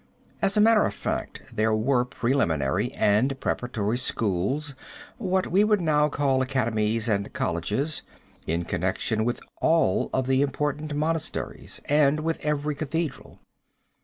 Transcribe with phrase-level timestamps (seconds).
[0.41, 4.73] As a matter of fact there were preliminary and preparatory schools,
[5.19, 8.01] what we would now call academies and colleges,
[8.47, 13.37] in connection with all of the important monasteries and with every cathedral.